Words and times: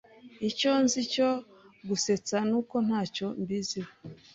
Icyo 0.49 0.71
nzi 0.83 1.01
cyo 1.13 1.29
gusetsa 1.87 2.37
nuko 2.49 2.75
ntacyo 2.85 3.27
mbiziho. 3.41 3.91